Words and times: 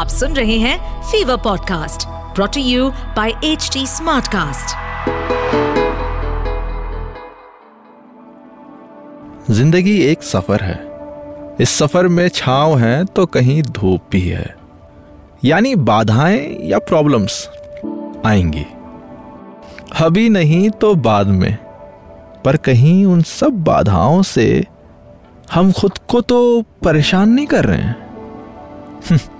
आप 0.00 0.08
सुन 0.08 0.32
रहे 0.32 0.56
हैं 0.58 1.02
fever 1.02 1.36
podcast 1.36 2.06
प्रोटी 2.34 2.60
you 2.60 2.90
by 2.90 3.30
H 3.44 3.70
Smartcast. 3.78 4.70
ज़िंदगी 9.50 9.96
एक 10.02 10.22
सफ़र 10.22 10.60
है। 10.60 10.78
इस 11.60 11.70
सफ़र 11.70 12.08
में 12.08 12.28
छाव 12.28 12.78
है 12.78 13.04
तो 13.04 13.26
कहीं 13.26 13.62
धूप 13.62 14.00
भी 14.10 14.20
है। 14.20 14.56
यानी 15.44 15.74
बाधाएँ 15.74 16.58
या 16.62 16.78
प्रॉब्लम्स 16.78 17.48
आएँगी। 18.26 18.66
अभी 20.04 20.28
नहीं 20.28 20.70
तो 20.70 20.94
बाद 20.94 21.26
में। 21.26 21.56
पर 22.44 22.56
कहीं 22.56 23.04
उन 23.06 23.22
सब 23.22 23.62
बाधाओं 23.64 24.22
से 24.22 24.64
हम 25.52 25.72
खुद 25.72 25.98
को 26.08 26.20
तो 26.20 26.40
परेशान 26.84 27.28
नहीं 27.28 27.46
कर 27.46 27.64
रहे 27.64 27.78
हैं। 27.78 27.96
हम्म। 29.10 29.39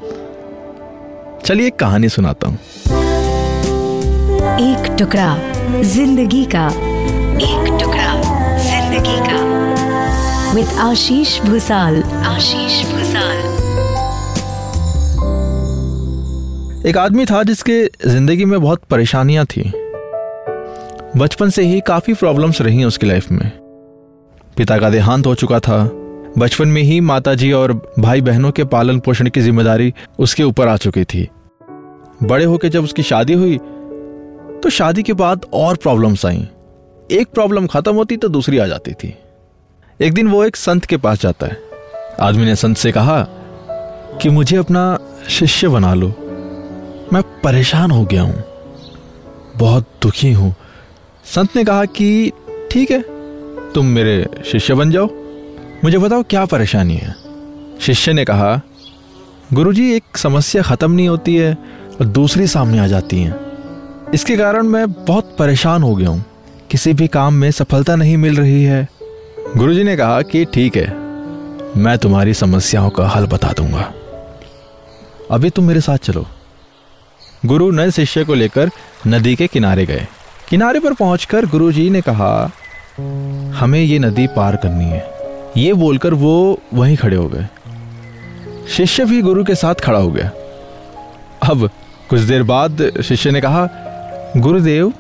चलिए 1.51 1.67
एक 1.67 1.75
कहानी 1.77 2.09
सुनाता 2.09 2.49
हूँ। 2.49 2.59
एक 4.63 4.85
टुकड़ा 4.99 5.81
ज़िंदगी 5.83 6.45
का। 6.45 6.67
एक 6.67 7.79
टुकड़ा 7.81 8.13
ज़िंदगी 8.59 9.17
का। 9.25 10.53
विद 10.55 10.69
आशीष 10.81 11.41
भूसाल। 11.41 12.03
आशीष 12.03 12.85
भूसाल। 12.93 13.39
एक 16.89 16.97
आदमी 16.97 17.25
था 17.27 17.43
जिसके 17.43 17.83
ज़िंदगी 18.07 18.45
में 18.45 18.61
बहुत 18.61 18.85
परेशानियाँ 18.91 19.45
थी। 19.47 19.63
बचपन 21.17 21.51
से 21.51 21.63
ही 21.63 21.81
काफ़ी 21.81 22.15
प्रॉब्लम्स 22.15 22.61
रही 22.61 22.85
उसकी 22.85 23.07
लाइफ 23.07 23.31
में। 23.33 23.51
पिता 24.57 24.79
का 24.79 24.91
देहांत 24.91 25.27
हो 25.27 25.35
चुका 25.35 25.61
था। 25.61 25.83
बचपन 26.39 26.69
में 26.69 26.83
ही 26.83 27.01
माताजी 27.01 27.53
और 27.53 27.73
भाई 27.99 28.21
बहनों 28.21 28.51
के 28.51 28.65
पालन 28.69 28.99
पोषण 29.01 29.29
की 29.29 29.41
ज़िम्मेदारी 29.41 29.93
उसके 30.19 30.43
ऊपर 30.45 30.69
आ 30.69 30.77
चुकी 30.77 31.05
थी। 31.05 31.29
बड़े 32.23 32.45
होकर 32.45 32.69
जब 32.69 32.85
उसकी 32.85 33.03
शादी 33.03 33.33
हुई 33.33 33.59
तो 34.63 34.71
शादी 34.71 35.03
के 35.03 35.13
बाद 35.13 35.45
और 35.53 35.77
प्रॉब्लम्स 35.77 36.25
आई। 36.27 36.49
एक 37.11 37.29
प्रॉब्लम 37.35 37.67
खत्म 37.67 37.95
होती 37.95 38.17
तो 38.17 38.29
दूसरी 38.29 38.59
आ 38.59 38.67
जाती 38.67 38.93
थी। 38.93 39.15
एक 40.01 40.13
दिन 40.15 40.29
वो 40.29 40.45
एक 40.45 40.57
संत 40.57 40.85
के 40.85 40.97
पास 40.97 41.21
जाता 41.21 41.47
है। 41.47 41.57
आदमी 42.21 42.45
ने 42.45 42.57
संत 42.57 42.77
से 42.77 42.93
कहा 42.93 43.23
कि 44.23 44.29
मुझे 44.29 44.57
अपना 44.57 44.99
शिष्य 45.29 45.69
बना 45.69 45.95
लो। 45.95 46.09
मैं 47.13 47.23
परेशान 47.45 47.91
हो 47.91 48.05
गया 48.05 48.23
हूँ। 48.23 48.45
बहुत 49.57 49.87
दुखी 50.03 50.33
हूँ। 50.33 50.55
संत 51.25 51.57
ने 51.57 51.65
कहा 51.65 51.85
कि 51.85 52.33
ठीक 52.71 52.91
है, 52.91 53.01
तुम 53.73 53.87
मेरे 53.87 54.43
शिष्य 54.45 54.75
बन 54.75 54.91
जाओ। 54.91 55.09
मुझे 55.85 55.99
बताओ 55.99 56.23
क्या 56.23 56.45
परेशानी 56.45 56.95
है? 56.95 57.15
शिष्य 57.81 58.13
ने 58.13 58.25
कहा, 58.25 58.61
गुरुजी, 59.53 59.93
एक 59.95 60.17
समस्या 60.17 60.63
खत्म 60.63 60.91
नहीं 60.91 61.09
होती 61.09 61.37
है। 61.37 61.57
और 62.01 62.07
दूसरी 62.07 62.47
सामने 62.47 62.79
आ 62.79 62.87
जाती 62.87 63.23
है। 63.23 63.41
इसके 64.15 64.37
कारण 64.37 64.63
मैं 64.63 64.93
बहुत 64.93 65.37
परेशान 65.39 65.83
हो 65.83 65.97
गया 65.97 66.09
हूँ। 66.09 66.25
किसी 66.71 66.93
भी 66.93 67.09
काम 67.09 67.35
में 67.35 67.51
सफलता 67.51 67.97
नहीं 67.97 68.17
मिल 68.17 68.37
रही 68.37 68.65
है। 68.65 68.89
गुरुजी 69.57 69.85
ने 69.85 69.97
कहा 69.97 70.23
कि 70.23 70.45
ठीक 70.45 70.77
है, 70.77 70.95
मैं 71.81 71.99
तुम्हारी 71.99 72.35
समस्याओं 72.35 72.91
का 72.91 73.09
हल 73.09 73.27
बता 73.27 73.53
दूँगा। 73.57 73.93
अभी 75.31 75.51
तुम 75.51 75.65
मेरे 75.65 75.81
साथ 75.81 75.97
चलो। 75.97 76.27
गुरु 77.47 77.71
नए 77.71 77.91
शिष्य 77.91 78.25
को 78.25 78.35
लेकर 78.35 78.71
नदी 79.07 79.37
के 79.37 79.47
किनारे 79.47 79.87
गए। 79.87 80.07
किनारे 80.49 80.81
पर 80.81 80.95
पहुंचकर 80.95 81.47
गुरुजी 81.47 81.91
ने 81.91 82.01
कहा, 82.01 82.51
हमें 83.59 83.81
ये 83.81 83.99
नदी 83.99 84.27
पार 84.27 84.57
करनी 84.57 84.85
है। 84.85 85.11
ये 85.57 85.73
बोलकर 85.73 86.15
वो 86.15 86.61
वहीं 86.75 86.97
खड़े 86.97 87.17
हो 87.17 87.29
गए। 87.29 87.47
शिष्य 88.69 89.05
भी 89.05 89.23
गुरु 89.23 89.45
के 89.45 89.55
साथ 89.55 89.75
खड़ा 89.75 89.99
हो 89.99 90.11
गया। 90.11 90.31
अब 91.43 91.71
कुछ 92.11 92.21
देर 92.21 92.43
बाद 92.43 93.01
शिष्य 93.05 93.31
ने 93.31 93.41
कहा, 93.41 93.69
गुरुदेव, 94.37 94.93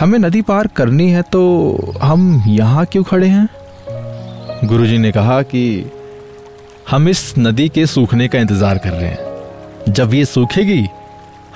हमें 0.00 0.18
नदी 0.18 0.42
पार 0.42 0.66
करनी 0.66 1.10
है 1.10 1.22
तो 1.22 1.76
हम 2.02 2.44
यहाँ 2.46 2.86
क्यों 2.86 3.04
खड़े 3.04 3.28
हैं? 3.28 3.48
गुरुजी 4.64 4.98
ने 4.98 5.12
कहा 5.12 5.42
कि, 5.42 5.90
हम 6.90 7.08
इस 7.08 7.34
नदी 7.38 7.68
के 7.68 7.86
सूखने 7.86 8.28
का 8.28 8.38
इंतज़ार 8.38 8.78
कर 8.78 8.90
रहे 8.90 9.06
हैं। 9.06 9.18
जब 9.88 10.14
ये 10.14 10.24
सूखेगी, 10.24 10.86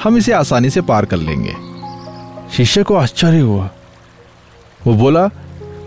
हम 0.04 0.16
इसे 0.16 0.32
आसानी 0.32 0.70
से 0.70 0.80
पार 0.80 1.04
कर 1.04 1.16
लेंगे। 1.16 1.54
शिष्य 2.56 2.82
को 2.82 2.94
आश्चर्य 2.94 3.40
हुआ। 3.40 3.70
वो 4.86 4.94
बोला, 4.94 5.30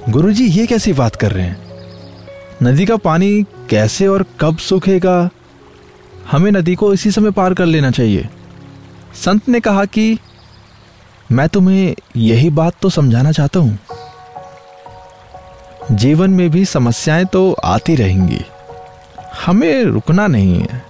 गुरुजी, 0.10 0.46
ये 0.46 0.68
कैसी 0.68 0.94
बात 0.94 1.16
कर 1.16 1.32
रहे 1.32 1.46
हैं? 1.46 1.58
नदी 2.64 2.86
का 2.86 2.96
पानी 2.96 3.44
कैसे 3.70 4.08
और 4.08 4.26
कब 4.40 4.58
सूखेगा? 4.58 5.30
हमें 6.32 6.52
नदी 6.52 6.76
को 6.76 6.94
इसी 6.94 7.12
समय 7.12 7.32
पार 7.32 7.54
कर 7.54 7.66
लेना 7.66 7.92
चाहिए। 7.92 8.30
संत 9.18 9.48
ने 9.50 9.60
कहा 9.60 9.86
कि 9.86 10.20
मैं 11.32 11.50
तुम्हें 11.50 11.96
यही 12.16 12.50
बात 12.50 12.74
तो 12.82 12.90
समझाना 12.90 13.32
चाहता 13.32 13.60
हूँ। 13.60 13.78
जीवन 15.92 16.30
में 16.30 16.50
भी 16.50 16.66
समस्याएँ 16.66 17.26
तो 17.26 17.52
आती 17.54 17.96
रहेंगी। 17.96 18.42
हमें 19.46 19.84
रुकना 19.84 20.28
नहीं 20.28 20.60
है। 20.60 20.82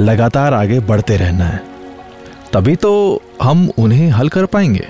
लगातार 0.00 0.54
आगे 0.54 0.80
बढ़ते 0.80 1.16
रहना 1.16 1.44
है। 1.44 1.62
तभी 2.52 2.76
तो 2.76 3.22
हम 3.42 3.70
उन्हें 3.78 4.10
हल 4.10 4.28
कर 4.28 4.46
पाएँगे। 4.46 4.86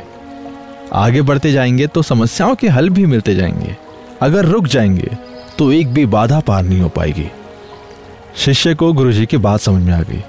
आगे 0.93 1.23
बढ़ते 1.23 1.53
जाएँगे 1.53 1.87
तो 1.87 2.03
समस्याओं 2.03 2.55
के 2.55 2.69
हल 2.69 2.91
भी 2.91 3.07
मिलते 3.07 3.35
जाएँगे। 3.35 3.77
अगर 4.23 4.45
रुक 4.45 4.67
जाएँगे 4.67 5.17
तो 5.59 5.73
एक 5.73 5.93
भी 5.95 6.07
बाधा 6.07 6.41
पार 6.41 6.63
नहीं 6.63 6.81
हो 6.81 6.89
पाएगी। 6.89 7.31
शिष्य 8.37 8.75
को 8.75 8.93
गुरुजी 8.93 9.27
की 9.27 9.37
बात 9.37 9.61
समझ 9.61 9.83
में 9.83 9.93
आ 9.93 10.03
गई 10.03 10.23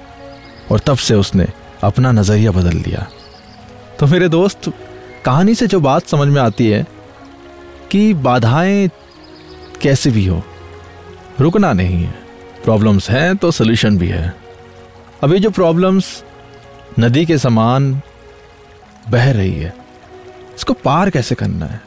और 0.70 0.78
तब 0.78 0.96
से 0.96 1.14
उसने 1.14 1.46
अपना 1.84 2.12
नज़रिया 2.12 2.50
बदल 2.50 2.80
दिया। 2.80 3.06
तो 4.00 4.06
मेरे 4.06 4.28
दोस्त, 4.28 4.72
कहानी 5.24 5.54
से 5.54 5.66
जो 5.66 5.80
बात 5.80 6.06
समझ 6.06 6.28
में 6.28 6.40
आती 6.42 6.68
है 6.68 6.86
कि 7.90 8.12
बाधाएँ 8.14 8.88
कैसे 9.82 10.10
भी 10.10 10.26
हो, 10.26 10.42
रुकना 11.40 11.72
नहीं 11.72 12.02
है। 12.04 12.14
प्रॉब्लम्स 12.64 13.10
हैं 13.10 13.36
तो 13.36 13.50
सोल्यूशन 13.50 13.98
भी 13.98 14.08
है। 14.08 14.34
अभी 15.22 15.38
जो 15.38 15.50
प्रॉब्लम्स 15.50 16.22
नदी 16.98 17.24
के 17.26 17.38
समान 17.38 18.00
बह 19.10 19.30
रही 19.32 19.54
है, 19.54 19.74
इसको 20.56 20.72
पार 20.74 21.10
कैसे 21.10 21.34
करना 21.34 21.66
है? 21.66 21.80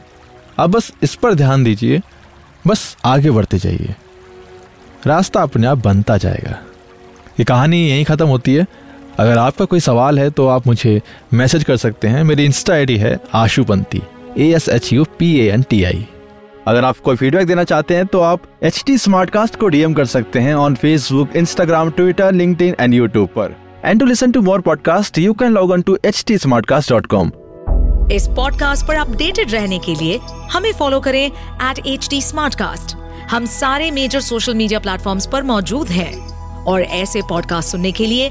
आप 0.58 0.70
बस 0.70 0.92
इस 1.02 1.14
पर 1.14 1.34
ध्यान 1.34 1.64
दीजिए, 1.64 2.00
बस 2.66 2.96
आगे 3.04 3.30
बढ़ते 3.30 3.58
जाइए। 3.58 3.94
रास्ता 5.06 5.42
अपने 5.42 5.66
आप 5.66 5.78
बनता 5.78 6.16
जाएगा। 6.16 6.58
ये 7.40 7.44
कहानी 7.44 7.88
यहीं 7.88 8.04
ख़त्म 8.04 8.26
होती 8.26 8.54
है। 8.54 8.66
अगर 9.18 9.38
आपका 9.38 9.64
कोई 9.64 9.80
सवाल 9.80 10.18
है 10.18 10.30
तो 10.30 10.46
आप 10.46 10.66
मुझे 10.66 11.00
मैसेज 11.34 11.64
कर 11.64 11.76
सकते 11.76 12.08
हैं। 12.08 12.24
मेरी 12.24 12.44
इंस्टा 12.44 12.74
आईडी 12.74 12.96
है 12.96 13.18
Ashupanti 13.34 14.02
A 14.38 14.52
S 14.54 14.68
H 14.68 14.92
U 14.92 15.04
P 15.18 15.40
A 15.40 15.50
N 15.52 15.62
T 15.62 15.84
I 15.84 16.06
अगर 16.66 16.84
आप 16.84 16.98
कोई 16.98 17.16
फीडबैक 17.16 17.46
देना 17.46 17.64
चाहते 17.64 17.96
हैं 17.96 18.06
तो 18.06 18.20
आप 18.20 18.42
एच 18.62 18.82
टी 18.86 18.98
स्मार्ट 18.98 19.30
कास्ट 19.30 19.56
को 19.56 19.68
डीएम 19.68 19.94
कर 19.94 20.04
सकते 20.04 20.38
हैं 20.38 20.54
on 20.54 20.74
Facebook 20.74 21.36
Instagram 21.36 21.90
Twitter 21.90 22.32
link 22.32 22.62
and 22.62 22.94
YouTube 22.94 23.28
पर। 23.28 23.56
And 23.84 24.00
to 24.00 24.06
listen 24.06 24.32
to 24.32 24.42
more 24.42 24.60
podcast 24.60 25.18
you 25.18 25.32
can 25.32 25.52
log 25.52 25.70
on 25.70 25.82
to 25.82 25.98
H 26.04 26.24
T 26.26 26.34
इस 26.34 28.26
पॉडकास्ट 28.28 28.86
पर 28.86 28.94
अपडेटेड 28.94 29.50
रहने 29.50 29.78
के 29.78 29.94
लिए 29.94 30.18
हमें 30.52 30.72
फॉलो 30.72 31.00
करें 31.00 31.26
एट 31.26 31.86
एच 31.86 32.08
टी 32.10 32.20
हम 33.30 33.46
सारे 33.46 33.90
मेजर 33.90 34.20
सोशल 34.20 34.54
मीडिया 34.54 34.78
प्लेटफॉर्म 34.78 35.20
पर 35.32 35.42
मौजूद 35.42 35.88
हैं। 35.88 36.28
और 36.64 36.80
ऐसे 36.80 37.20
पॉडकास्ट 37.28 37.70
सुनने 37.70 37.92
के 37.92 38.06
लिए 38.06 38.30